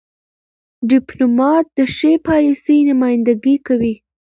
[0.89, 3.93] ډيپلومات د ښې پالیسۍ نمایندګي کوي.